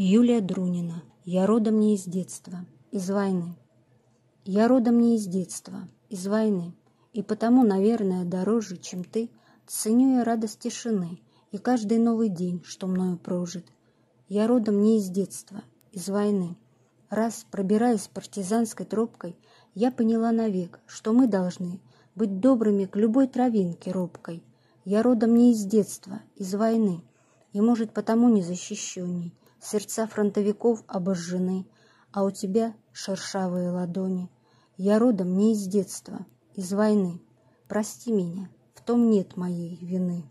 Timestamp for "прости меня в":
37.68-38.82